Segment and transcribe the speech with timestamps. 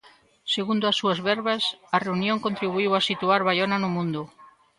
[0.55, 1.63] Segundo as súas verbas,
[1.95, 4.21] a reunión contribuíu a situar Baiona no mundo.